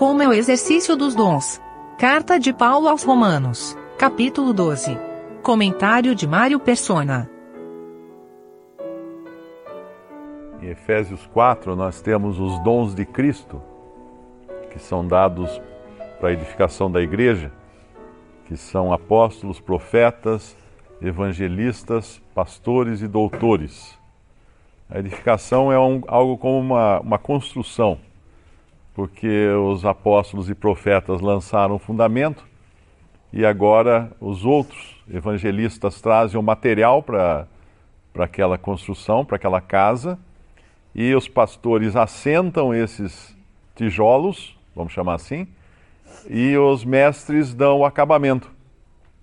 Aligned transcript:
como 0.00 0.22
é 0.22 0.26
o 0.26 0.32
exercício 0.32 0.96
dos 0.96 1.14
dons. 1.14 1.60
Carta 1.98 2.40
de 2.40 2.54
Paulo 2.54 2.88
aos 2.88 3.02
Romanos, 3.02 3.76
capítulo 3.98 4.54
12. 4.54 4.98
Comentário 5.42 6.14
de 6.14 6.26
Mário 6.26 6.58
Persona. 6.58 7.30
Em 10.62 10.68
Efésios 10.68 11.26
4, 11.34 11.76
nós 11.76 12.00
temos 12.00 12.40
os 12.40 12.58
dons 12.60 12.94
de 12.94 13.04
Cristo, 13.04 13.60
que 14.70 14.78
são 14.78 15.06
dados 15.06 15.60
para 16.18 16.30
a 16.30 16.32
edificação 16.32 16.90
da 16.90 17.02
igreja, 17.02 17.52
que 18.46 18.56
são 18.56 18.94
apóstolos, 18.94 19.60
profetas, 19.60 20.56
evangelistas, 21.02 22.22
pastores 22.34 23.02
e 23.02 23.06
doutores. 23.06 23.98
A 24.88 24.98
edificação 24.98 25.70
é 25.70 25.78
um, 25.78 26.00
algo 26.08 26.38
como 26.38 26.58
uma, 26.58 27.00
uma 27.00 27.18
construção, 27.18 27.98
porque 28.94 29.48
os 29.48 29.84
apóstolos 29.84 30.50
e 30.50 30.54
profetas 30.54 31.20
lançaram 31.20 31.76
o 31.76 31.78
fundamento 31.78 32.44
e 33.32 33.44
agora 33.44 34.10
os 34.20 34.44
outros 34.44 34.96
evangelistas 35.08 36.00
trazem 36.00 36.38
o 36.38 36.42
material 36.42 37.02
para 37.02 37.46
aquela 38.18 38.58
construção, 38.58 39.24
para 39.24 39.36
aquela 39.36 39.60
casa, 39.60 40.18
e 40.94 41.14
os 41.14 41.28
pastores 41.28 41.94
assentam 41.94 42.74
esses 42.74 43.36
tijolos, 43.76 44.58
vamos 44.74 44.92
chamar 44.92 45.14
assim, 45.14 45.46
e 46.28 46.56
os 46.56 46.84
mestres 46.84 47.54
dão 47.54 47.78
o 47.78 47.84
acabamento. 47.84 48.50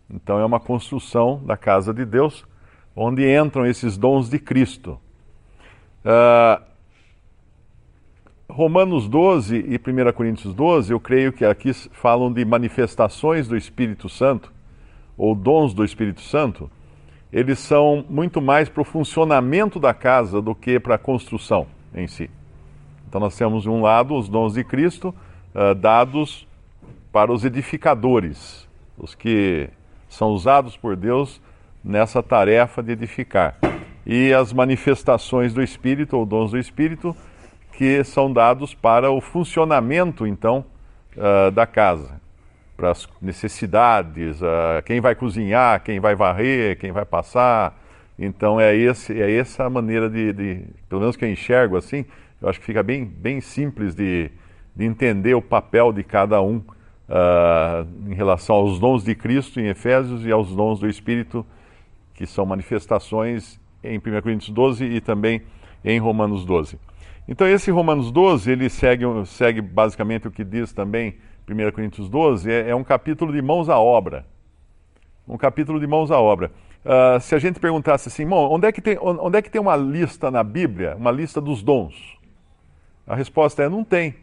Então 0.09 0.39
é 0.39 0.45
uma 0.45 0.59
construção 0.59 1.41
da 1.45 1.57
casa 1.57 1.93
de 1.93 2.05
Deus, 2.05 2.45
onde 2.95 3.29
entram 3.29 3.65
esses 3.65 3.97
dons 3.97 4.29
de 4.29 4.39
Cristo. 4.39 4.99
Uh, 6.05 6.63
Romanos 8.57 9.07
12 9.07 9.55
e 9.55 9.75
1 9.75 10.11
Coríntios 10.13 10.51
12, 10.51 10.91
eu 10.91 10.99
creio 10.99 11.31
que 11.31 11.45
aqui 11.45 11.71
falam 11.91 12.33
de 12.33 12.43
manifestações 12.43 13.47
do 13.47 13.55
Espírito 13.55 14.09
Santo, 14.09 14.51
ou 15.15 15.35
dons 15.35 15.75
do 15.75 15.85
Espírito 15.85 16.21
Santo. 16.21 16.67
Eles 17.31 17.59
são 17.59 18.03
muito 18.09 18.41
mais 18.41 18.67
para 18.67 18.81
o 18.81 18.83
funcionamento 18.83 19.79
da 19.79 19.93
casa 19.93 20.41
do 20.41 20.55
que 20.55 20.79
para 20.79 20.95
a 20.95 20.97
construção 20.97 21.67
em 21.93 22.07
si. 22.07 22.31
Então 23.07 23.21
nós 23.21 23.37
temos 23.37 23.61
de 23.61 23.69
um 23.69 23.79
lado 23.79 24.15
os 24.15 24.27
dons 24.27 24.55
de 24.55 24.63
Cristo 24.63 25.13
uh, 25.53 25.75
dados 25.75 26.47
para 27.11 27.31
os 27.31 27.45
edificadores, 27.45 28.67
os 28.97 29.13
que 29.13 29.69
são 30.09 30.29
usados 30.29 30.75
por 30.75 30.95
Deus 30.95 31.39
nessa 31.83 32.23
tarefa 32.23 32.81
de 32.81 32.93
edificar 32.93 33.55
e 34.03 34.33
as 34.33 34.51
manifestações 34.51 35.53
do 35.53 35.61
Espírito, 35.61 36.17
ou 36.17 36.25
dons 36.25 36.49
do 36.49 36.57
Espírito, 36.57 37.15
que 37.77 38.03
são 38.03 38.33
dados 38.33 38.73
para 38.73 39.11
o 39.11 39.21
funcionamento, 39.21 40.25
então, 40.25 40.65
uh, 41.15 41.51
da 41.51 41.67
casa, 41.67 42.19
para 42.75 42.89
as 42.89 43.07
necessidades, 43.21 44.41
uh, 44.41 44.81
quem 44.83 44.99
vai 44.99 45.13
cozinhar, 45.13 45.83
quem 45.83 45.99
vai 45.99 46.15
varrer, 46.15 46.79
quem 46.79 46.91
vai 46.91 47.05
passar. 47.05 47.79
Então, 48.17 48.59
é, 48.59 48.75
esse, 48.75 49.21
é 49.21 49.31
essa 49.31 49.69
maneira 49.69 50.09
de, 50.09 50.33
de, 50.33 50.63
pelo 50.89 51.01
menos 51.01 51.15
que 51.15 51.23
eu 51.23 51.29
enxergo 51.29 51.77
assim, 51.77 52.03
eu 52.41 52.49
acho 52.49 52.59
que 52.59 52.65
fica 52.65 52.81
bem, 52.81 53.05
bem 53.05 53.39
simples 53.39 53.93
de, 53.93 54.31
de 54.75 54.83
entender 54.83 55.35
o 55.35 55.41
papel 55.41 55.93
de 55.93 56.03
cada 56.03 56.41
um 56.41 56.57
uh, 56.57 57.87
em 58.09 58.15
relação 58.15 58.55
aos 58.55 58.79
dons 58.79 59.03
de 59.03 59.13
Cristo 59.13 59.59
em 59.59 59.67
Efésios 59.67 60.25
e 60.25 60.31
aos 60.31 60.49
dons 60.49 60.79
do 60.79 60.89
Espírito, 60.89 61.45
que 62.15 62.25
são 62.25 62.43
manifestações 62.43 63.59
em 63.83 63.99
1 63.99 64.01
Coríntios 64.23 64.49
12 64.49 64.83
e 64.83 64.99
também 64.99 65.43
em 65.85 65.99
Romanos 65.99 66.43
12. 66.43 66.79
Então 67.27 67.45
esse 67.47 67.69
Romanos 67.69 68.09
12, 68.11 68.49
ele 68.49 68.69
segue, 68.69 69.05
segue 69.25 69.61
basicamente 69.61 70.27
o 70.27 70.31
que 70.31 70.45
diz 70.45 70.71
também 70.71 71.17
1 71.47 71.71
Coríntios 71.71 72.09
12, 72.09 72.49
é, 72.49 72.69
é, 72.69 72.75
um 72.75 72.83
capítulo 72.83 73.33
de 73.33 73.41
mãos 73.41 73.67
à 73.67 73.77
obra. 73.77 74.25
Um 75.27 75.37
capítulo 75.37 75.79
de 75.79 75.85
mãos 75.85 76.09
à 76.09 76.19
obra. 76.19 76.51
Uh, 76.85 77.19
se 77.19 77.35
a 77.35 77.39
gente 77.39 77.59
perguntasse 77.59 78.07
assim, 78.07 78.25
onde 78.25 78.65
é, 78.65 78.71
que 78.71 78.81
tem, 78.81 78.97
onde 79.01 79.37
é 79.37 79.41
que 79.41 79.49
tem 79.49 79.59
uma 79.59 79.75
lista 79.75 80.31
na 80.31 80.41
Bíblia, 80.41 80.95
uma 80.95 81.11
lista 81.11 81.41
dos 81.41 81.61
dons? 81.61 82.17
A 83.05 83.13
resposta 83.13 83.63
é, 83.63 83.67
não 83.67 83.83
tem. 83.83 84.15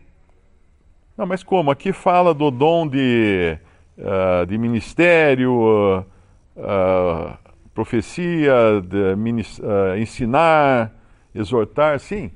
Não, 1.17 1.27
mas 1.27 1.43
como? 1.43 1.71
Aqui 1.71 1.93
fala 1.93 2.33
do 2.33 2.51
dom 2.51 2.89
de, 2.89 3.59
uh, 3.99 4.47
de 4.47 4.57
ministério, 4.57 6.05
uh, 6.57 7.39
profecia, 7.75 8.83
de, 8.83 9.15
ensinar, 10.01 10.91
exortar, 11.35 12.01
sim, 12.01 12.31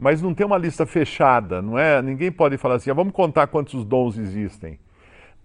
mas 0.00 0.22
não 0.22 0.32
tem 0.32 0.46
uma 0.46 0.56
lista 0.56 0.86
fechada, 0.86 1.60
não 1.60 1.78
é? 1.78 2.00
Ninguém 2.00 2.32
pode 2.32 2.56
falar 2.56 2.76
assim, 2.76 2.90
ah, 2.90 2.94
vamos 2.94 3.12
contar 3.12 3.46
quantos 3.48 3.84
dons 3.84 4.16
existem. 4.16 4.80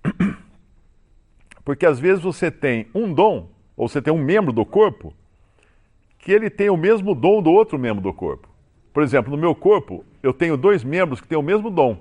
Porque 1.66 1.86
às 1.86 2.00
vezes 2.00 2.24
você 2.24 2.50
tem 2.50 2.88
um 2.96 3.14
dom, 3.14 3.50
ou 3.76 3.90
você 3.90 4.02
tem 4.02 4.14
um 4.14 4.24
membro 4.24 4.54
do 4.54 4.66
corpo, 4.66 5.14
que 6.18 6.32
ele 6.32 6.50
tem 6.50 6.70
o 6.70 6.78
mesmo 6.78 7.14
dom 7.14 7.42
do 7.42 7.52
outro 7.52 7.78
membro 7.78 8.02
do 8.02 8.14
corpo. 8.14 8.48
Por 8.94 9.04
exemplo, 9.04 9.30
no 9.30 9.38
meu 9.38 9.54
corpo, 9.54 10.06
eu 10.24 10.34
tenho 10.34 10.56
dois 10.56 10.86
membros 10.86 11.20
que 11.20 11.28
têm 11.28 11.38
o 11.38 11.44
mesmo 11.44 11.70
dom. 11.70 11.98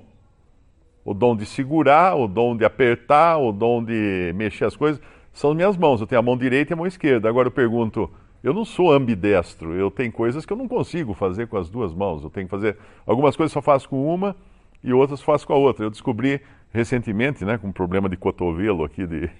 O 1.04 1.12
dom 1.12 1.34
de 1.34 1.44
segurar, 1.44 2.14
o 2.14 2.28
dom 2.28 2.56
de 2.56 2.64
apertar, 2.64 3.36
o 3.36 3.50
dom 3.50 3.82
de 3.82 4.32
mexer 4.36 4.64
as 4.64 4.76
coisas 4.76 5.02
são 5.32 5.54
minhas 5.54 5.76
mãos. 5.76 6.00
Eu 6.00 6.06
tenho 6.06 6.20
a 6.20 6.22
mão 6.22 6.38
direita 6.38 6.72
e 6.72 6.74
a 6.74 6.76
mão 6.76 6.86
esquerda. 6.86 7.28
Agora 7.28 7.48
eu 7.48 7.52
pergunto, 7.52 8.08
eu 8.44 8.52
não 8.52 8.62
sou 8.62 8.92
ambidestro. 8.92 9.72
Eu 9.72 9.90
tenho 9.90 10.12
coisas 10.12 10.44
que 10.44 10.52
eu 10.52 10.56
não 10.56 10.68
consigo 10.68 11.14
fazer 11.14 11.48
com 11.48 11.56
as 11.56 11.70
duas 11.70 11.94
mãos. 11.94 12.22
Eu 12.22 12.28
tenho 12.28 12.46
que 12.46 12.50
fazer 12.50 12.76
algumas 13.06 13.34
coisas 13.34 13.50
só 13.50 13.62
faço 13.62 13.88
com 13.88 14.06
uma 14.14 14.36
e 14.82 14.92
outras 14.92 15.22
faço 15.22 15.46
com 15.46 15.54
a 15.54 15.56
outra. 15.56 15.86
Eu 15.86 15.90
descobri 15.90 16.42
recentemente, 16.70 17.42
né, 17.42 17.56
com 17.56 17.68
um 17.68 17.72
problema 17.72 18.06
de 18.06 18.18
cotovelo 18.18 18.84
aqui 18.84 19.06
de, 19.06 19.30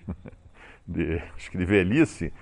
de 0.88 1.20
acho 1.36 1.50
que 1.50 1.58
de 1.58 1.66
velhice, 1.66 2.32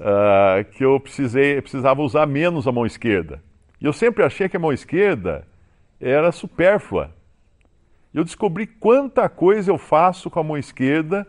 uh, 0.00 0.64
que 0.72 0.84
eu 0.84 0.98
precisei, 0.98 1.62
precisava 1.62 2.02
usar 2.02 2.26
menos 2.26 2.66
a 2.66 2.72
mão 2.72 2.84
esquerda. 2.84 3.40
E 3.80 3.86
eu 3.86 3.92
sempre 3.92 4.24
achei 4.24 4.48
que 4.48 4.56
a 4.56 4.60
mão 4.60 4.72
esquerda 4.72 5.46
era 6.00 6.32
supérflua. 6.32 7.14
Eu 8.12 8.24
descobri 8.24 8.66
quanta 8.66 9.28
coisa 9.28 9.70
eu 9.70 9.78
faço 9.78 10.28
com 10.28 10.40
a 10.40 10.42
mão 10.42 10.58
esquerda 10.58 11.24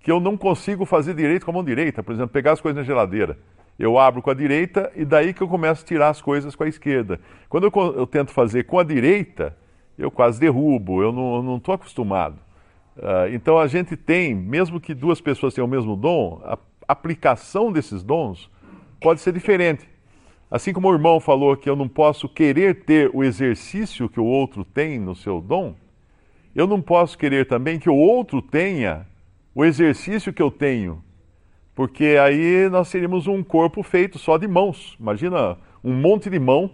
que 0.00 0.10
eu 0.10 0.18
não 0.18 0.36
consigo 0.36 0.84
fazer 0.84 1.14
direito 1.14 1.44
com 1.44 1.52
a 1.52 1.54
mão 1.54 1.62
direita. 1.64 2.02
Por 2.02 2.12
exemplo, 2.12 2.32
pegar 2.32 2.52
as 2.52 2.60
coisas 2.60 2.76
na 2.76 2.82
geladeira. 2.82 3.38
Eu 3.78 3.98
abro 3.98 4.22
com 4.22 4.30
a 4.30 4.34
direita 4.34 4.90
e 4.96 5.04
daí 5.04 5.34
que 5.34 5.42
eu 5.42 5.48
começo 5.48 5.82
a 5.82 5.86
tirar 5.86 6.08
as 6.08 6.22
coisas 6.22 6.56
com 6.56 6.64
a 6.64 6.68
esquerda. 6.68 7.20
Quando 7.48 7.64
eu, 7.64 7.94
eu 7.94 8.06
tento 8.06 8.30
fazer 8.30 8.64
com 8.64 8.78
a 8.78 8.84
direita, 8.84 9.56
eu 9.98 10.10
quase 10.10 10.40
derrubo, 10.40 11.02
eu 11.02 11.12
não 11.12 11.56
estou 11.56 11.74
acostumado. 11.74 12.38
Uh, 12.96 13.28
então 13.32 13.58
a 13.58 13.66
gente 13.66 13.94
tem, 13.96 14.34
mesmo 14.34 14.80
que 14.80 14.94
duas 14.94 15.20
pessoas 15.20 15.52
tenham 15.52 15.66
o 15.66 15.70
mesmo 15.70 15.94
dom, 15.94 16.40
a 16.42 16.58
aplicação 16.88 17.70
desses 17.70 18.02
dons 18.02 18.50
pode 19.00 19.20
ser 19.20 19.32
diferente. 19.32 19.86
Assim 20.50 20.72
como 20.72 20.88
o 20.88 20.94
irmão 20.94 21.20
falou 21.20 21.56
que 21.56 21.68
eu 21.68 21.76
não 21.76 21.88
posso 21.88 22.28
querer 22.28 22.84
ter 22.84 23.10
o 23.12 23.22
exercício 23.22 24.08
que 24.08 24.20
o 24.20 24.24
outro 24.24 24.64
tem 24.64 24.98
no 24.98 25.14
seu 25.14 25.40
dom, 25.40 25.74
eu 26.54 26.66
não 26.66 26.80
posso 26.80 27.18
querer 27.18 27.46
também 27.46 27.78
que 27.78 27.90
o 27.90 27.94
outro 27.94 28.40
tenha 28.40 29.06
o 29.54 29.64
exercício 29.64 30.32
que 30.32 30.42
eu 30.42 30.50
tenho, 30.50 31.02
porque 31.76 32.16
aí 32.18 32.70
nós 32.70 32.88
seríamos 32.88 33.26
um 33.26 33.44
corpo 33.44 33.82
feito 33.82 34.18
só 34.18 34.38
de 34.38 34.48
mãos. 34.48 34.96
Imagina 34.98 35.58
um 35.84 35.92
monte 35.92 36.30
de 36.30 36.38
mão, 36.38 36.70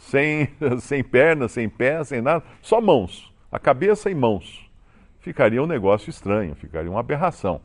sem, 0.00 0.48
sem 0.82 1.04
pernas, 1.04 1.52
sem 1.52 1.68
pés, 1.68 2.08
sem 2.08 2.20
nada, 2.20 2.44
só 2.60 2.80
mãos, 2.80 3.32
a 3.50 3.60
cabeça 3.60 4.10
e 4.10 4.14
mãos. 4.16 4.68
Ficaria 5.20 5.62
um 5.62 5.66
negócio 5.66 6.10
estranho, 6.10 6.56
ficaria 6.56 6.90
uma 6.90 6.98
aberração. 6.98 7.60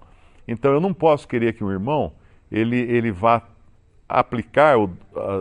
Então 0.47 0.71
eu 0.71 0.79
não 0.79 0.93
posso 0.93 1.27
querer 1.27 1.53
que 1.53 1.63
um 1.63 1.71
irmão 1.71 2.13
ele, 2.51 2.77
ele 2.77 3.11
vá 3.11 3.41
aplicar, 4.07 4.77
uh, 4.77 4.91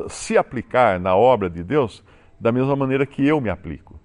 se 0.09 0.39
aplicar 0.39 0.99
na 0.99 1.15
obra 1.15 1.51
de 1.51 1.63
Deus 1.63 2.03
da 2.41 2.51
mesma 2.51 2.75
maneira 2.75 3.05
que 3.05 3.27
eu 3.27 3.39
me 3.39 3.51
aplico. 3.51 4.01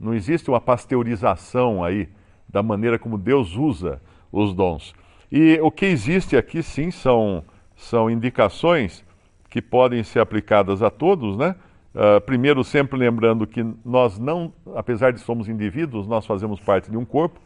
Não 0.00 0.12
existe 0.12 0.50
uma 0.50 0.60
pasteurização 0.60 1.84
aí 1.84 2.08
da 2.48 2.60
maneira 2.60 2.98
como 2.98 3.16
Deus 3.16 3.54
usa 3.54 4.02
os 4.32 4.52
dons. 4.52 4.94
E 5.30 5.58
o 5.62 5.70
que 5.70 5.86
existe 5.86 6.36
aqui, 6.36 6.62
sim, 6.62 6.90
são, 6.90 7.44
são 7.76 8.10
indicações 8.10 9.04
que 9.48 9.62
podem 9.62 10.02
ser 10.02 10.20
aplicadas 10.20 10.82
a 10.82 10.90
todos, 10.90 11.36
né? 11.36 11.54
Uh, 11.94 12.20
primeiro, 12.20 12.62
sempre 12.62 12.98
lembrando 12.98 13.46
que 13.46 13.64
nós 13.84 14.18
não, 14.18 14.52
apesar 14.76 15.12
de 15.12 15.20
somos 15.20 15.48
indivíduos, 15.48 16.06
nós 16.06 16.24
fazemos 16.24 16.60
parte 16.60 16.90
de 16.90 16.96
um 16.96 17.04
corpo. 17.04 17.40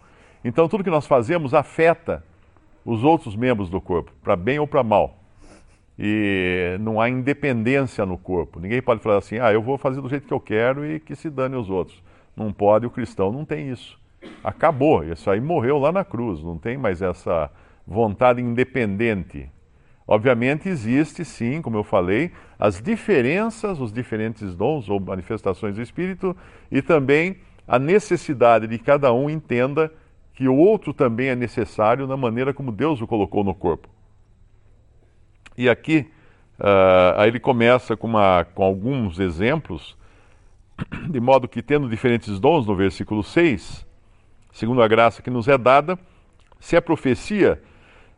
Então, 0.44 0.68
tudo 0.68 0.84
que 0.84 0.90
nós 0.90 1.06
fazemos 1.06 1.54
afeta 1.54 2.22
os 2.84 3.02
outros 3.02 3.34
membros 3.34 3.70
do 3.70 3.80
corpo, 3.80 4.12
para 4.22 4.36
bem 4.36 4.58
ou 4.58 4.66
para 4.66 4.82
mal. 4.82 5.18
E 5.98 6.76
não 6.80 7.00
há 7.00 7.08
independência 7.08 8.04
no 8.04 8.18
corpo. 8.18 8.60
Ninguém 8.60 8.82
pode 8.82 9.00
falar 9.00 9.18
assim, 9.18 9.38
ah, 9.38 9.52
eu 9.52 9.62
vou 9.62 9.78
fazer 9.78 10.00
do 10.00 10.08
jeito 10.08 10.26
que 10.26 10.34
eu 10.34 10.40
quero 10.40 10.84
e 10.84 11.00
que 11.00 11.14
se 11.14 11.30
dane 11.30 11.56
os 11.56 11.70
outros. 11.70 12.02
Não 12.36 12.52
pode, 12.52 12.84
o 12.84 12.90
cristão 12.90 13.32
não 13.32 13.44
tem 13.44 13.70
isso 13.70 13.98
acabou. 14.42 15.04
Isso 15.04 15.30
aí 15.30 15.40
morreu 15.40 15.78
lá 15.78 15.92
na 15.92 16.04
cruz, 16.04 16.42
não 16.42 16.58
tem 16.58 16.76
mais 16.76 17.02
essa 17.02 17.50
vontade 17.86 18.40
independente. 18.40 19.50
Obviamente 20.06 20.68
existe 20.68 21.24
sim, 21.24 21.62
como 21.62 21.76
eu 21.76 21.84
falei, 21.84 22.30
as 22.58 22.80
diferenças, 22.80 23.80
os 23.80 23.92
diferentes 23.92 24.54
dons 24.54 24.88
ou 24.88 25.00
manifestações 25.00 25.74
do 25.74 25.82
Espírito 25.82 26.36
e 26.70 26.82
também 26.82 27.38
a 27.66 27.78
necessidade 27.78 28.66
de 28.66 28.78
cada 28.78 29.12
um 29.12 29.30
entenda 29.30 29.90
que 30.34 30.48
o 30.48 30.56
outro 30.56 30.92
também 30.92 31.28
é 31.28 31.36
necessário 31.36 32.06
na 32.06 32.16
maneira 32.16 32.52
como 32.52 32.70
Deus 32.70 33.00
o 33.00 33.06
colocou 33.06 33.42
no 33.42 33.54
corpo. 33.54 33.88
E 35.56 35.68
aqui, 35.68 36.10
uh, 36.58 37.16
aí 37.16 37.28
ele 37.28 37.40
começa 37.40 37.96
com, 37.96 38.08
uma, 38.08 38.44
com 38.44 38.62
alguns 38.62 39.20
exemplos, 39.20 39.96
de 41.08 41.20
modo 41.20 41.46
que, 41.46 41.62
tendo 41.62 41.88
diferentes 41.88 42.40
dons, 42.40 42.66
no 42.66 42.74
versículo 42.74 43.22
6, 43.22 43.86
segundo 44.52 44.82
a 44.82 44.88
graça 44.88 45.22
que 45.22 45.30
nos 45.30 45.46
é 45.46 45.56
dada, 45.56 45.98
se 46.58 46.76
é 46.76 46.80
profecia, 46.80 47.62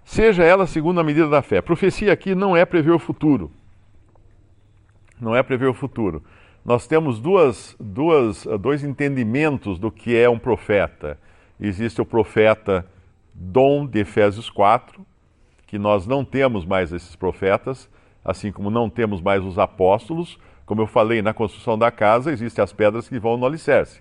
seja 0.06 0.42
ela 0.42 0.66
segundo 0.66 0.98
a 0.98 1.04
medida 1.04 1.28
da 1.28 1.42
fé. 1.42 1.60
Profecia 1.60 2.14
aqui 2.14 2.34
não 2.34 2.56
é 2.56 2.64
prever 2.64 2.92
o 2.92 2.98
futuro. 2.98 3.50
Não 5.20 5.36
é 5.36 5.42
prever 5.42 5.68
o 5.68 5.74
futuro. 5.74 6.24
Nós 6.64 6.86
temos 6.86 7.20
duas, 7.20 7.76
duas, 7.78 8.46
dois 8.58 8.82
entendimentos 8.82 9.78
do 9.78 9.90
que 9.90 10.16
é 10.16 10.30
um 10.30 10.38
profeta 10.38 11.18
existe 11.60 12.00
o 12.00 12.06
profeta 12.06 12.86
Dom 13.34 13.86
de 13.86 14.00
Efésios 14.00 14.48
4, 14.48 15.04
que 15.66 15.78
nós 15.78 16.06
não 16.06 16.24
temos 16.24 16.64
mais 16.64 16.92
esses 16.92 17.16
profetas, 17.16 17.88
assim 18.24 18.52
como 18.52 18.70
não 18.70 18.88
temos 18.88 19.20
mais 19.20 19.44
os 19.44 19.58
apóstolos. 19.58 20.38
Como 20.64 20.80
eu 20.80 20.86
falei, 20.86 21.22
na 21.22 21.32
construção 21.32 21.78
da 21.78 21.90
casa 21.90 22.32
existem 22.32 22.62
as 22.62 22.72
pedras 22.72 23.08
que 23.08 23.18
vão 23.18 23.36
no 23.36 23.46
alicerce. 23.46 24.00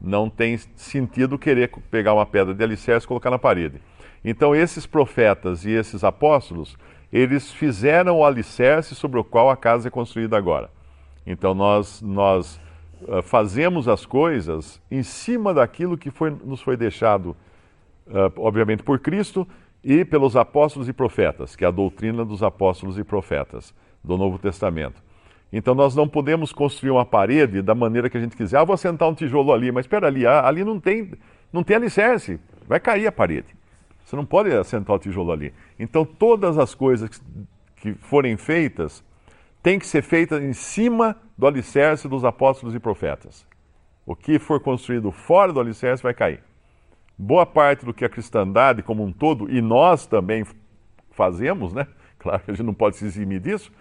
Não 0.00 0.28
tem 0.28 0.56
sentido 0.74 1.38
querer 1.38 1.70
pegar 1.90 2.12
uma 2.12 2.26
pedra 2.26 2.54
de 2.54 2.62
alicerce 2.62 3.04
e 3.04 3.08
colocar 3.08 3.30
na 3.30 3.38
parede. 3.38 3.80
Então, 4.24 4.54
esses 4.54 4.86
profetas 4.86 5.64
e 5.64 5.70
esses 5.70 6.04
apóstolos, 6.04 6.76
eles 7.12 7.52
fizeram 7.52 8.18
o 8.18 8.24
alicerce 8.24 8.94
sobre 8.94 9.18
o 9.18 9.24
qual 9.24 9.50
a 9.50 9.56
casa 9.56 9.88
é 9.88 9.90
construída 9.90 10.36
agora. 10.36 10.70
Então, 11.26 11.54
nós, 11.54 12.00
nós 12.00 12.60
uh, 13.02 13.22
fazemos 13.22 13.88
as 13.88 14.06
coisas 14.06 14.80
em 14.90 15.02
cima 15.02 15.52
daquilo 15.52 15.98
que 15.98 16.10
foi, 16.10 16.30
nos 16.30 16.60
foi 16.60 16.76
deixado, 16.76 17.36
uh, 18.06 18.32
obviamente, 18.36 18.82
por 18.82 18.98
Cristo 19.00 19.46
e 19.82 20.04
pelos 20.04 20.36
apóstolos 20.36 20.88
e 20.88 20.92
profetas, 20.92 21.56
que 21.56 21.64
é 21.64 21.68
a 21.68 21.72
doutrina 21.72 22.24
dos 22.24 22.42
apóstolos 22.42 22.98
e 22.98 23.04
profetas 23.04 23.74
do 24.02 24.16
Novo 24.16 24.38
Testamento. 24.38 25.02
Então 25.52 25.74
nós 25.74 25.94
não 25.94 26.08
podemos 26.08 26.52
construir 26.52 26.90
uma 26.90 27.04
parede 27.04 27.60
da 27.60 27.74
maneira 27.74 28.08
que 28.08 28.16
a 28.16 28.20
gente 28.20 28.36
quiser. 28.36 28.58
Ah, 28.58 28.64
vou 28.64 28.76
sentar 28.76 29.08
um 29.08 29.14
tijolo 29.14 29.52
ali, 29.52 29.70
mas 29.70 29.84
espera 29.84 30.06
ali, 30.06 30.26
ah, 30.26 30.46
ali 30.46 30.64
não 30.64 30.80
tem, 30.80 31.12
não 31.52 31.62
tem 31.62 31.76
alicerce, 31.76 32.40
vai 32.66 32.80
cair 32.80 33.06
a 33.06 33.12
parede. 33.12 33.54
Você 34.04 34.16
não 34.16 34.24
pode 34.24 34.52
assentar 34.52 34.96
o 34.96 34.98
tijolo 34.98 35.32
ali. 35.32 35.52
Então 35.78 36.04
todas 36.04 36.58
as 36.58 36.74
coisas 36.74 37.20
que 37.76 37.94
forem 37.94 38.36
feitas 38.36 39.04
tem 39.62 39.78
que 39.78 39.86
ser 39.86 40.02
feita 40.02 40.38
em 40.38 40.52
cima 40.52 41.16
do 41.38 41.46
alicerce 41.46 42.08
dos 42.08 42.24
apóstolos 42.24 42.74
e 42.74 42.80
profetas. 42.80 43.46
O 44.04 44.16
que 44.16 44.38
for 44.38 44.60
construído 44.60 45.12
fora 45.12 45.52
do 45.52 45.60
alicerce 45.60 46.02
vai 46.02 46.12
cair. 46.12 46.42
Boa 47.16 47.46
parte 47.46 47.84
do 47.84 47.94
que 47.94 48.04
a 48.04 48.08
cristandade 48.08 48.82
como 48.82 49.04
um 49.04 49.12
todo, 49.12 49.48
e 49.48 49.60
nós 49.60 50.06
também 50.06 50.44
fazemos, 51.10 51.72
né? 51.72 51.86
Claro 52.18 52.40
que 52.44 52.52
a 52.52 52.54
gente 52.54 52.64
não 52.64 52.74
pode 52.74 52.96
se 52.96 53.04
eximir 53.04 53.40
disso, 53.40 53.72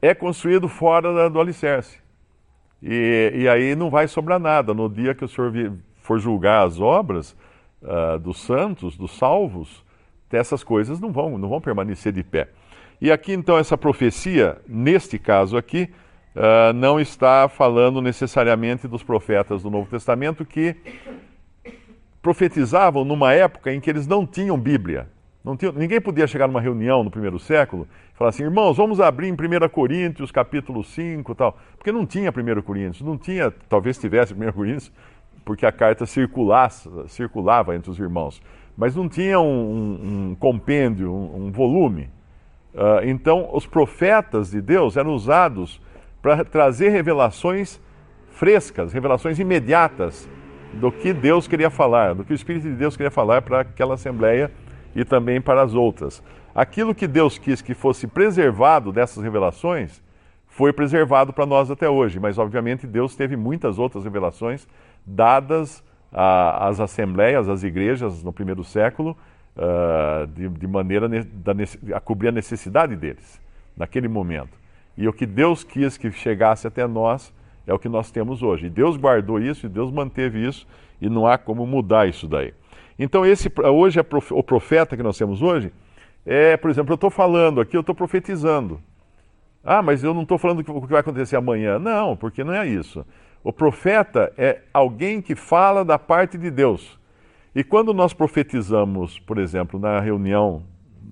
é 0.00 0.14
construído 0.14 0.66
fora 0.66 1.28
do 1.28 1.38
alicerce. 1.38 1.98
E, 2.82 3.32
e 3.34 3.48
aí 3.48 3.76
não 3.76 3.90
vai 3.90 4.08
sobrar 4.08 4.40
nada. 4.40 4.72
No 4.72 4.88
dia 4.88 5.14
que 5.14 5.22
o 5.22 5.28
Senhor 5.28 5.52
for 5.96 6.18
julgar 6.18 6.66
as 6.66 6.80
obras 6.80 7.36
uh, 7.82 8.18
dos 8.18 8.40
santos, 8.40 8.96
dos 8.96 9.16
salvos, 9.16 9.82
essas 10.30 10.64
coisas 10.64 10.98
não 10.98 11.12
vão, 11.12 11.36
não 11.36 11.48
vão 11.48 11.60
permanecer 11.60 12.12
de 12.12 12.22
pé. 12.22 12.48
E 13.00 13.10
aqui 13.10 13.32
então 13.32 13.58
essa 13.58 13.76
profecia, 13.76 14.58
neste 14.66 15.18
caso 15.18 15.56
aqui, 15.56 15.90
uh, 16.36 16.72
não 16.72 17.00
está 17.00 17.48
falando 17.48 18.00
necessariamente 18.00 18.88
dos 18.88 19.02
profetas 19.02 19.62
do 19.62 19.70
Novo 19.70 19.90
Testamento 19.90 20.44
que 20.44 20.76
profetizavam 22.22 23.04
numa 23.04 23.32
época 23.32 23.72
em 23.72 23.80
que 23.80 23.90
eles 23.90 24.06
não 24.06 24.26
tinham 24.26 24.56
Bíblia. 24.56 25.08
Não 25.44 25.56
tinham, 25.56 25.72
ninguém 25.72 26.00
podia 26.00 26.26
chegar 26.28 26.46
numa 26.46 26.60
reunião 26.60 27.02
no 27.02 27.10
primeiro 27.10 27.38
século 27.38 27.88
e 28.14 28.16
falar 28.16 28.30
assim, 28.30 28.44
irmãos, 28.44 28.76
vamos 28.76 29.00
abrir 29.00 29.26
em 29.26 29.32
1 29.32 29.68
Coríntios, 29.68 30.30
capítulo 30.30 30.84
5 30.84 31.34
tal. 31.34 31.58
Porque 31.76 31.90
não 31.90 32.06
tinha 32.06 32.30
1 32.30 32.62
Coríntios, 32.62 33.02
não 33.02 33.18
tinha, 33.18 33.50
talvez 33.68 33.98
tivesse 33.98 34.32
1 34.32 34.52
Coríntios, 34.52 34.92
porque 35.44 35.66
a 35.66 35.72
carta 35.72 36.04
circulava 36.06 37.74
entre 37.74 37.90
os 37.90 37.98
irmãos. 37.98 38.40
Mas 38.76 38.96
não 38.96 39.08
tinha 39.08 39.38
um, 39.40 39.44
um, 39.44 40.30
um 40.30 40.34
compêndio, 40.34 41.12
um, 41.12 41.46
um 41.46 41.52
volume. 41.52 42.10
Uh, 42.74 43.04
então, 43.04 43.50
os 43.52 43.66
profetas 43.66 44.50
de 44.50 44.60
Deus 44.60 44.96
eram 44.96 45.12
usados 45.12 45.80
para 46.22 46.44
trazer 46.44 46.88
revelações 46.88 47.80
frescas, 48.30 48.92
revelações 48.92 49.38
imediatas 49.38 50.28
do 50.72 50.90
que 50.90 51.12
Deus 51.12 51.46
queria 51.46 51.68
falar, 51.68 52.14
do 52.14 52.24
que 52.24 52.32
o 52.32 52.34
Espírito 52.34 52.68
de 52.68 52.74
Deus 52.74 52.96
queria 52.96 53.10
falar 53.10 53.42
para 53.42 53.60
aquela 53.60 53.94
assembleia 53.94 54.50
e 54.94 55.04
também 55.04 55.40
para 55.40 55.62
as 55.62 55.74
outras. 55.74 56.22
Aquilo 56.54 56.94
que 56.94 57.06
Deus 57.06 57.38
quis 57.38 57.60
que 57.60 57.74
fosse 57.74 58.06
preservado 58.06 58.92
dessas 58.92 59.22
revelações 59.22 60.02
foi 60.46 60.72
preservado 60.72 61.32
para 61.32 61.46
nós 61.46 61.70
até 61.70 61.88
hoje, 61.88 62.20
mas 62.20 62.38
obviamente 62.38 62.86
Deus 62.86 63.16
teve 63.16 63.36
muitas 63.36 63.78
outras 63.78 64.04
revelações 64.04 64.68
dadas 65.06 65.82
às 66.12 66.78
assembleias, 66.78 67.48
às 67.48 67.62
igrejas 67.62 68.22
no 68.22 68.32
primeiro 68.32 68.62
século 68.62 69.16
uh, 69.56 70.26
de, 70.26 70.48
de, 70.48 70.66
maneira 70.66 71.08
da, 71.08 71.52
a 71.94 72.00
cobrir 72.00 72.28
a 72.28 72.32
necessidade 72.32 72.94
deles, 72.96 73.40
naquele 73.76 74.08
momento. 74.08 74.56
E 74.96 75.08
o 75.08 75.12
que 75.12 75.24
Deus 75.24 75.64
quis 75.64 75.96
que 75.96 76.10
chegasse 76.10 76.66
até 76.66 76.86
nós 76.86 77.32
é 77.66 77.72
o 77.72 77.78
que 77.78 77.88
nós 77.88 78.10
temos 78.10 78.42
hoje. 78.42 78.66
E 78.66 78.70
Deus 78.70 78.96
guardou 78.96 79.40
isso 79.40 79.66
e 79.66 79.68
Deus 79.68 79.90
manteve 79.90 80.46
isso 80.46 80.66
e 81.00 81.08
não 81.08 81.26
há 81.26 81.38
como 81.38 81.66
mudar 81.66 82.06
isso 82.08 82.28
daí. 82.28 82.52
Então, 82.98 83.24
esse 83.24 83.50
hoje 83.64 83.98
o 84.30 84.42
profeta 84.42 84.96
que 84.96 85.02
nós 85.02 85.16
temos 85.16 85.40
hoje 85.40 85.72
é, 86.24 86.56
por 86.56 86.70
exemplo, 86.70 86.92
eu 86.92 86.96
estou 86.96 87.10
falando 87.10 87.60
aqui, 87.60 87.76
eu 87.76 87.80
estou 87.80 87.94
profetizando. 87.94 88.80
Ah, 89.64 89.82
mas 89.82 90.02
eu 90.02 90.12
não 90.12 90.22
estou 90.22 90.38
falando 90.38 90.60
o 90.60 90.82
que 90.82 90.92
vai 90.92 91.00
acontecer 91.00 91.36
amanhã. 91.36 91.78
Não, 91.78 92.16
porque 92.16 92.44
não 92.44 92.52
é 92.52 92.66
isso. 92.66 93.04
O 93.44 93.52
profeta 93.52 94.32
é 94.36 94.62
alguém 94.72 95.20
que 95.20 95.34
fala 95.34 95.84
da 95.84 95.98
parte 95.98 96.38
de 96.38 96.50
Deus. 96.50 96.98
E 97.54 97.64
quando 97.64 97.92
nós 97.92 98.12
profetizamos, 98.12 99.18
por 99.18 99.36
exemplo, 99.36 99.78
na 99.78 100.00
reunião 100.00 100.62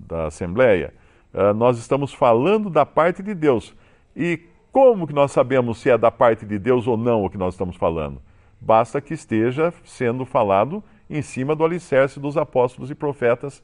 da 0.07 0.27
Assembleia, 0.27 0.93
eh, 1.33 1.53
nós 1.53 1.77
estamos 1.77 2.13
falando 2.13 2.69
da 2.69 2.85
parte 2.85 3.21
de 3.21 3.33
Deus. 3.33 3.75
E 4.15 4.39
como 4.71 5.05
que 5.05 5.13
nós 5.13 5.31
sabemos 5.31 5.79
se 5.79 5.89
é 5.89 5.97
da 5.97 6.09
parte 6.09 6.45
de 6.45 6.57
Deus 6.57 6.87
ou 6.87 6.95
não 6.95 7.25
o 7.25 7.29
que 7.29 7.37
nós 7.37 7.53
estamos 7.53 7.75
falando? 7.75 8.21
Basta 8.59 9.01
que 9.01 9.13
esteja 9.13 9.73
sendo 9.83 10.25
falado 10.25 10.83
em 11.09 11.21
cima 11.21 11.55
do 11.55 11.65
alicerce 11.65 12.19
dos 12.19 12.37
apóstolos 12.37 12.89
e 12.89 12.95
profetas 12.95 13.61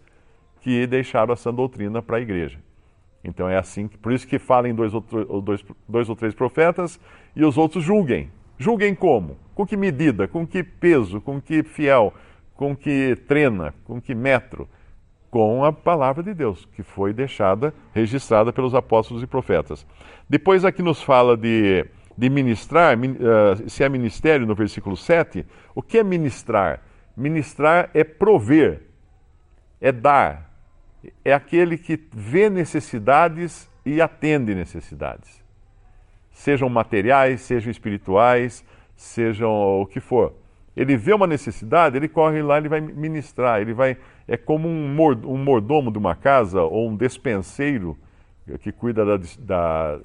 que 0.59 0.85
deixaram 0.85 1.33
essa 1.33 1.51
doutrina 1.51 2.01
para 2.01 2.17
a 2.17 2.21
igreja. 2.21 2.59
Então 3.23 3.47
é 3.47 3.57
assim, 3.57 3.87
por 3.87 4.11
isso 4.11 4.27
que 4.27 4.37
falem 4.37 4.75
dois 4.75 4.91
dois, 4.91 5.65
dois 5.87 6.09
ou 6.09 6.15
três 6.15 6.33
profetas 6.33 6.99
e 7.35 7.45
os 7.45 7.57
outros 7.57 7.83
julguem. 7.83 8.29
Julguem 8.57 8.95
como? 8.95 9.37
Com 9.53 9.65
que 9.65 9.77
medida? 9.77 10.27
Com 10.27 10.45
que 10.45 10.63
peso? 10.63 11.21
Com 11.21 11.41
que 11.41 11.63
fiel? 11.63 12.13
com 12.57 12.75
que 12.75 13.15
trena, 13.27 13.73
com 13.85 14.01
que 14.01 14.13
metro? 14.13 14.67
Com 15.29 15.63
a 15.63 15.71
palavra 15.71 16.23
de 16.23 16.33
Deus, 16.33 16.67
que 16.73 16.81
foi 16.81 17.13
deixada, 17.13 17.73
registrada 17.93 18.51
pelos 18.51 18.73
apóstolos 18.73 19.21
e 19.21 19.27
profetas. 19.27 19.85
Depois 20.27 20.65
aqui 20.65 20.81
nos 20.81 21.01
fala 21.01 21.37
de, 21.37 21.85
de 22.17 22.29
ministrar, 22.29 22.97
uh, 22.97 23.69
se 23.69 23.83
é 23.83 23.89
ministério 23.89 24.47
no 24.47 24.55
versículo 24.55 24.97
7. 24.97 25.45
O 25.75 25.83
que 25.83 25.99
é 25.99 26.03
ministrar? 26.03 26.81
Ministrar 27.15 27.91
é 27.93 28.03
prover, 28.03 28.87
é 29.79 29.91
dar, 29.91 30.51
é 31.23 31.33
aquele 31.33 31.77
que 31.77 31.99
vê 32.11 32.49
necessidades 32.49 33.69
e 33.85 34.01
atende 34.01 34.55
necessidades. 34.55 35.43
Sejam 36.37 36.69
materiais, 36.69 37.41
sejam 37.41 37.71
espirituais, 37.71 38.63
sejam 38.95 39.81
o 39.81 39.85
que 39.85 39.99
for 39.99 40.33
ele 40.77 40.95
vê 40.95 41.11
uma 41.11 41.25
necessidade, 41.25 41.97
ele 41.97 42.07
corre 42.07 42.39
lá, 42.43 42.59
ele 42.59 42.69
vai 42.69 42.79
ministrar, 42.79 43.59
ele 43.59 43.73
vai 43.73 43.97
é 44.27 44.37
como 44.37 44.67
um, 44.67 45.43
mordomo 45.43 45.91
de 45.91 45.97
uma 45.97 46.13
casa 46.13 46.61
ou 46.61 46.89
um 46.89 46.95
despenseiro 46.95 47.97
que 48.61 48.71
cuida 48.71 49.03
da, 49.03 49.19
da, 49.39 49.99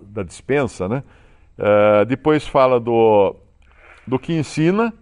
da 0.00 0.22
dispensa, 0.22 0.88
né? 0.88 1.02
Uh, 1.58 2.04
depois 2.06 2.46
fala 2.46 2.78
do, 2.78 3.34
do 4.06 4.18
que 4.18 4.32
ensina, 4.32 4.94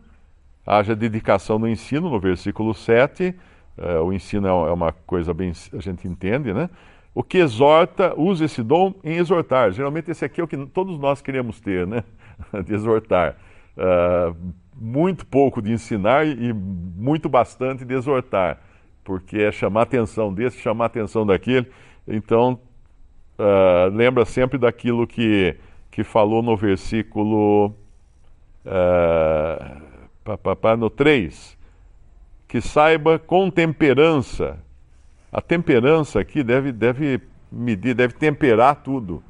haja 0.67 0.97
dedicação 0.97 1.59
no 1.59 1.69
ensino, 1.69 2.09
no 2.09 2.19
versículo 2.19 2.73
7. 2.73 3.35
Uh, 3.77 3.83
é, 3.83 4.01
o 4.01 4.13
ensino 4.13 4.47
é, 4.49 4.51
é 4.51 4.73
uma 4.73 4.93
coisa 4.93 5.35
bem, 5.35 5.53
a 5.75 5.81
gente 5.81 6.09
entende, 6.09 6.55
né? 6.55 6.71
O 7.15 7.23
que 7.23 7.39
exorta, 7.39 8.15
usa 8.17 8.45
esse 8.47 8.63
dom 8.63 8.95
em 9.05 9.17
exortar. 9.17 9.71
Geralmente 9.73 10.11
esse 10.11 10.25
aqui 10.25 10.41
é 10.41 10.45
o 10.45 10.49
que 10.49 10.57
todos 10.67 10.99
nós 10.99 11.21
queremos 11.21 11.61
ter, 11.61 11.87
né? 11.87 12.05
De 12.65 12.75
exortar. 12.75 13.37
Uh, 13.77 14.35
muito 14.75 15.27
pouco 15.27 15.63
de 15.63 15.71
ensinar 15.73 16.27
e 16.27 16.53
muito 16.53 17.29
bastante 17.29 17.85
de 17.85 17.95
exortar, 17.95 18.59
porque 19.05 19.39
é 19.39 19.53
chamar 19.53 19.83
atenção 19.83 20.33
desse, 20.33 20.59
chamar 20.59 20.87
atenção 20.87 21.25
daquele. 21.25 21.71
Então, 22.07 22.59
uh, 23.39 23.95
lembra 23.95 24.25
sempre 24.25 24.59
daquilo 24.59 25.07
que, 25.07 25.57
que 25.91 26.03
falou 26.03 26.43
no 26.43 26.57
versículo. 26.57 27.75
Uh, 28.65 29.83
pá, 30.25 30.37
pá, 30.37 30.57
pá, 30.57 30.77
no 30.77 30.89
3, 30.89 31.57
que 32.49 32.61
saiba 32.61 33.19
com 33.19 33.51
temperança. 33.51 34.59
A 35.33 35.41
temperança 35.41 36.21
aqui 36.21 36.43
deve, 36.43 36.71
deve 36.71 37.21
medir, 37.51 37.95
deve 37.95 38.13
temperar 38.13 38.77
tudo 38.77 39.23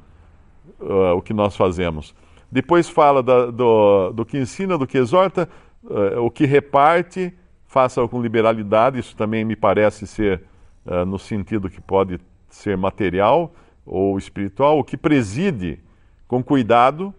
uh, 0.79 1.15
o 1.15 1.21
que 1.21 1.33
nós 1.33 1.55
fazemos. 1.55 2.13
Depois 2.51 2.89
fala 2.89 3.23
da, 3.23 3.49
do, 3.49 4.11
do 4.11 4.25
que 4.25 4.37
ensina, 4.37 4.77
do 4.77 4.85
que 4.85 4.97
exorta, 4.97 5.47
uh, 5.83 6.19
o 6.19 6.29
que 6.29 6.45
reparte, 6.45 7.33
faça 7.65 8.05
com 8.07 8.21
liberalidade. 8.21 8.99
Isso 8.99 9.15
também 9.15 9.45
me 9.45 9.55
parece 9.55 10.05
ser 10.05 10.43
uh, 10.85 11.05
no 11.05 11.17
sentido 11.17 11.69
que 11.69 11.79
pode 11.79 12.19
ser 12.49 12.77
material 12.77 13.53
ou 13.85 14.17
espiritual. 14.17 14.77
O 14.77 14.83
que 14.83 14.97
preside, 14.97 15.79
com 16.27 16.43
cuidado. 16.43 17.13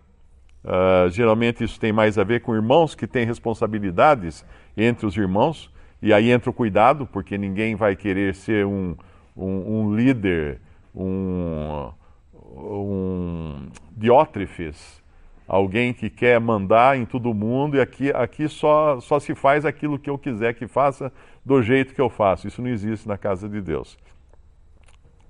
Uh, 0.62 1.11
geralmente 1.11 1.64
isso 1.64 1.79
tem 1.79 1.93
mais 1.93 2.17
a 2.17 2.25
ver 2.25 2.41
com 2.41 2.55
irmãos 2.55 2.95
que 2.95 3.07
têm 3.07 3.26
responsabilidades 3.26 4.45
entre 4.76 5.07
os 5.07 5.17
irmãos. 5.17 5.71
E 6.05 6.13
aí 6.13 6.31
entra 6.31 6.51
o 6.51 6.53
cuidado, 6.53 7.07
porque 7.07 7.39
ninguém 7.39 7.75
vai 7.75 7.97
querer 7.97 8.35
ser 8.35 8.67
um, 8.67 8.95
um, 9.35 9.79
um 9.79 9.97
líder, 9.97 10.61
um, 10.95 11.91
um 12.35 13.69
diótrefes 13.97 15.03
alguém 15.49 15.95
que 15.95 16.11
quer 16.11 16.39
mandar 16.39 16.99
em 16.99 17.07
todo 17.07 17.33
mundo 17.33 17.77
e 17.79 17.81
aqui, 17.81 18.11
aqui 18.11 18.49
só, 18.49 19.01
só 19.01 19.19
se 19.19 19.35
faz 19.35 19.65
aquilo 19.65 19.99
que 19.99 20.11
eu 20.11 20.19
quiser 20.19 20.53
que 20.53 20.67
faça 20.67 21.11
do 21.43 21.63
jeito 21.63 21.95
que 21.95 22.01
eu 22.03 22.11
faço. 22.11 22.47
Isso 22.47 22.61
não 22.61 22.69
existe 22.69 23.09
na 23.09 23.17
casa 23.17 23.49
de 23.49 23.63
Deus. 23.63 23.97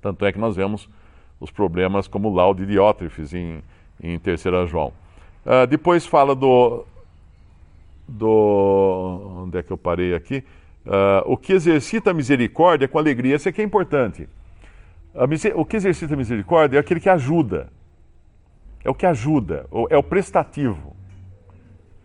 Tanto 0.01 0.27
é 0.27 0.33
que 0.33 0.41
nós 0.41 0.57
vemos 0.57 0.89
os 1.39 1.53
problemas 1.53 2.09
como 2.09 2.31
o 2.31 2.35
laude 2.35 2.67
de 2.67 2.73
Diótrefes 2.73 3.33
em, 3.33 3.63
em 4.03 4.19
3 4.19 4.43
João. 4.69 4.93
Uh, 5.47 5.69
depois 5.69 6.05
fala 6.05 6.35
do, 6.35 6.85
do. 8.09 9.45
Onde 9.45 9.59
é 9.59 9.63
que 9.63 9.73
eu 9.73 9.79
parei 9.79 10.15
aqui? 10.17 10.43
Uh, 10.87 11.33
o 11.33 11.37
que 11.37 11.53
exercita 11.53 12.11
a 12.11 12.15
misericórdia 12.15 12.87
com 12.87 12.99
alegria, 12.99 13.37
isso 13.37 13.49
aqui 13.49 13.63
é 13.63 13.65
importante. 13.65 14.29
o 15.55 15.65
que 15.65 15.77
exercita 15.77 16.15
a 16.15 16.17
misericórdia 16.17 16.77
é 16.77 16.81
aquele 16.81 17.01
que 17.01 17.09
ajuda 17.09 17.71
é 18.85 18.91
o 18.91 18.95
que 18.95 19.07
ajuda, 19.07 19.67
é 19.89 19.97
o 19.97 20.03
prestativo. 20.03 20.95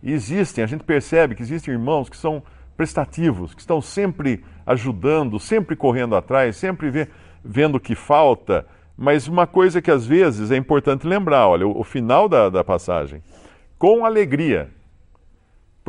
E 0.02 0.12
existem, 0.12 0.64
a 0.64 0.66
gente 0.66 0.82
percebe 0.82 1.34
que 1.34 1.42
existem 1.42 1.74
irmãos 1.74 2.08
que 2.08 2.16
são 2.16 2.42
prestativos, 2.74 3.52
que 3.52 3.60
estão 3.60 3.82
sempre 3.82 4.42
ajudando, 4.64 5.38
sempre 5.38 5.76
correndo 5.76 6.16
atrás, 6.16 6.56
sempre 6.56 6.90
vê, 6.90 7.06
vendo 7.44 7.74
o 7.74 7.80
que 7.80 7.94
falta. 7.94 8.66
Mas 8.96 9.28
uma 9.28 9.46
coisa 9.46 9.82
que 9.82 9.90
às 9.90 10.06
vezes 10.06 10.50
é 10.50 10.56
importante 10.56 11.06
lembrar, 11.06 11.46
olha, 11.48 11.66
o, 11.66 11.80
o 11.80 11.84
final 11.84 12.28
da, 12.28 12.48
da 12.48 12.64
passagem, 12.64 13.22
com 13.78 14.06
alegria. 14.06 14.70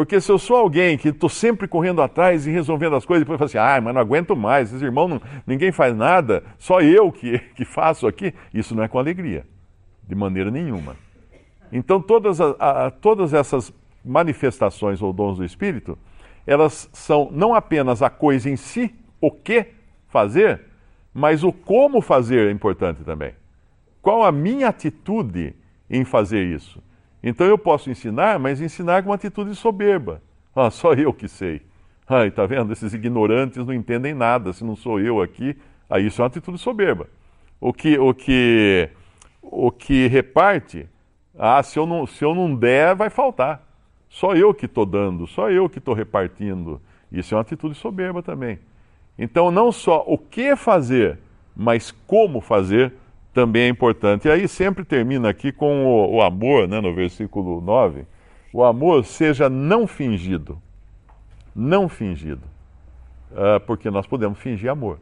Porque 0.02 0.20
se 0.20 0.32
eu 0.32 0.40
sou 0.40 0.58
alguém 0.58 0.98
que 0.98 1.10
estou 1.10 1.30
sempre 1.30 1.68
correndo 1.68 2.02
atrás 2.02 2.48
e 2.48 2.50
resolvendo 2.50 2.96
as 2.96 3.06
coisas, 3.06 3.24
depois 3.24 3.38
falo 3.38 3.46
assim, 3.46 3.60
ah, 3.60 3.80
mas 3.80 3.94
não 3.94 4.02
aguento 4.02 4.36
mais, 4.36 4.70
esses 4.70 4.82
irmãos, 4.82 5.08
não, 5.08 5.22
ninguém 5.46 5.72
faz 5.72 5.96
nada, 5.96 6.44
só 6.58 6.82
eu 6.82 7.12
que, 7.12 7.38
que 7.54 7.64
faço 7.64 8.08
aqui, 8.08 8.34
isso 8.52 8.74
não 8.74 8.82
é 8.82 8.88
com 8.88 8.98
alegria 8.98 9.46
de 10.08 10.16
maneira 10.16 10.50
nenhuma. 10.50 10.96
Então, 11.72 12.02
todas, 12.02 12.42
a, 12.42 12.56
a, 12.60 12.90
todas 12.90 13.32
essas 13.32 13.72
manifestações 14.04 15.04
ou 15.04 15.14
dons 15.14 15.38
do 15.38 15.46
Espírito, 15.46 15.96
elas 16.48 16.90
são 16.92 17.30
não 17.32 17.54
apenas 17.54 18.02
a 18.02 18.10
coisa 18.10 18.50
em 18.50 18.56
si, 18.56 18.96
o 19.22 19.30
que 19.30 19.68
fazer, 20.08 20.62
mas 21.14 21.44
o 21.44 21.54
como 21.54 22.02
fazer 22.02 22.48
é 22.48 22.52
importante 22.52 23.04
também. 23.04 23.36
Qual 24.02 24.24
a 24.24 24.32
minha 24.32 24.68
atitude 24.68 25.54
em 25.88 26.04
fazer 26.04 26.44
isso? 26.44 26.82
Então 27.24 27.46
eu 27.46 27.58
posso 27.58 27.90
ensinar, 27.90 28.40
mas 28.40 28.62
ensinar 28.62 29.04
com 29.04 29.10
uma 29.10 29.16
atitude 29.16 29.56
soberba. 29.56 30.22
Ah, 30.56 30.70
só 30.70 30.94
eu 30.96 31.14
que 31.14 31.28
sei. 31.28 31.62
Ai, 32.08 32.32
tá 32.32 32.46
vendo? 32.46 32.74
Esses 32.74 32.94
ignorantes 32.94 33.66
não 33.66 33.74
entendem 33.74 34.14
nada. 34.14 34.52
Se 34.54 34.64
não 34.64 34.76
sou 34.76 35.00
eu 35.00 35.22
aqui, 35.22 35.56
aí 35.90 36.08
isso 36.08 36.22
é 36.22 36.24
uma 36.24 36.28
atitude 36.28 36.58
soberba. 36.58 37.08
O 37.60 37.72
que, 37.72 37.98
o 37.98 38.14
que 38.14 38.90
o 39.42 39.72
que 39.72 40.08
reparte, 40.08 40.88
ah, 41.38 41.62
se 41.64 41.78
eu 41.78 41.86
não, 41.86 42.06
se 42.06 42.24
eu 42.24 42.36
não 42.36 42.56
der, 42.56 42.96
vai 42.96 43.10
faltar. 43.10 43.68
Só 44.08 44.36
eu 44.36 44.54
que 44.54 44.66
estou 44.66 44.86
dando, 44.86 45.26
só 45.26 45.50
eu 45.50 45.70
que 45.70 45.80
estou 45.80 45.94
repartindo. 45.94 46.82
Isso 47.12 47.34
é 47.34 47.38
uma 47.38 47.42
atitude 47.42 47.76
soberba 47.76 48.22
também. 48.22 48.60
Então, 49.18 49.52
não 49.52 49.72
só 49.72 50.04
o 50.08 50.18
que 50.18 50.56
fazer, 50.56 51.20
mas 51.56 51.92
como 51.92 52.42
fazer 52.42 52.94
também 53.34 53.64
é 53.64 53.68
importante. 53.68 54.28
E 54.28 54.32
aí 54.32 54.48
sempre 54.48 54.84
termina 54.84 55.30
aqui 55.30 55.52
com 55.52 55.86
o, 55.86 56.16
o 56.16 56.22
amor, 56.22 56.68
né, 56.68 56.80
no 56.82 56.94
versículo 56.94 57.62
9. 57.62 58.06
O 58.54 58.64
amor 58.64 59.06
seja 59.06 59.50
não 59.50 59.88
fingido. 59.88 60.62
Não 61.56 61.88
fingido. 61.88 62.44
Uh, 63.32 63.60
porque 63.66 63.90
nós 63.90 64.06
podemos 64.06 64.40
fingir 64.40 64.70
amor. 64.70 65.00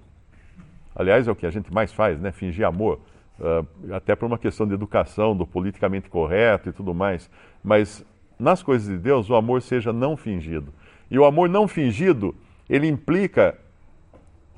Aliás, 0.95 1.27
é 1.27 1.31
o 1.31 1.35
que 1.35 1.45
a 1.45 1.51
gente 1.51 1.73
mais 1.73 1.91
faz, 1.91 2.19
né? 2.19 2.31
Fingir 2.31 2.65
amor 2.65 2.99
uh, 3.39 3.93
até 3.93 4.15
por 4.15 4.25
uma 4.25 4.37
questão 4.37 4.67
de 4.67 4.73
educação, 4.73 5.35
do 5.35 5.47
politicamente 5.47 6.09
correto 6.09 6.69
e 6.69 6.71
tudo 6.71 6.93
mais. 6.93 7.29
Mas 7.63 8.05
nas 8.37 8.61
coisas 8.61 8.87
de 8.87 8.97
Deus, 8.97 9.29
o 9.29 9.35
amor 9.35 9.61
seja 9.61 9.91
não 9.91 10.15
fingido. 10.15 10.71
E 11.09 11.17
o 11.17 11.25
amor 11.25 11.49
não 11.49 11.67
fingido, 11.67 12.35
ele 12.69 12.87
implica 12.87 13.57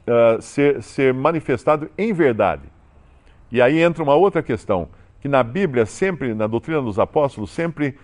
uh, 0.06 0.42
ser, 0.42 0.84
ser 0.84 1.14
manifestado 1.14 1.90
em 1.98 2.12
verdade. 2.12 2.64
E 3.52 3.62
aí 3.62 3.80
entra 3.80 4.02
uma 4.02 4.16
outra 4.16 4.42
questão, 4.42 4.90
que 5.20 5.28
na 5.28 5.44
Bíblia, 5.44 5.86
sempre, 5.86 6.34
na 6.34 6.48
doutrina 6.48 6.82
dos 6.82 6.98
apóstolos, 6.98 7.52
sempre, 7.52 7.98